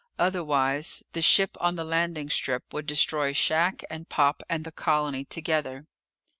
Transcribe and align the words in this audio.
Otherwise 0.17 1.03
the 1.13 1.21
ship 1.21 1.55
on 1.59 1.75
the 1.75 1.83
landing 1.83 2.27
strip 2.27 2.73
would 2.73 2.87
destroy 2.87 3.33
shack 3.33 3.83
and 3.87 4.09
Pop 4.09 4.41
and 4.49 4.65
the 4.65 4.71
colony 4.71 5.25
together. 5.25 5.85